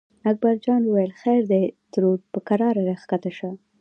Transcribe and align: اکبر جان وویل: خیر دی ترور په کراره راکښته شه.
اکبر 0.29 0.55
جان 0.65 0.81
وویل: 0.85 1.11
خیر 1.21 1.41
دی 1.51 1.63
ترور 1.91 2.17
په 2.33 2.39
کراره 2.47 2.81
راکښته 2.89 3.31
شه. 3.37 3.49